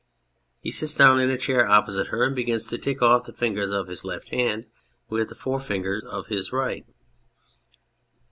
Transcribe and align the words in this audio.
(He 0.63 0.71
sits 0.71 0.95
down 0.95 1.19
in 1.19 1.29
a 1.29 1.37
chair 1.37 1.67
opposite 1.67 2.07
her 2.07 2.23
and 2.25 2.35
begins 2.35 2.65
to 2.69 2.79
tick 2.79 3.03
off 3.03 3.23
the 3.25 3.31
^fingers 3.33 3.71
of 3.71 3.87
his 3.87 4.03
left 4.03 4.29
hand 4.29 4.65
with 5.09 5.29
the 5.29 5.35
forefinger 5.35 6.01
of 6.07 6.25
his 6.25 6.51
right.') 6.51 6.87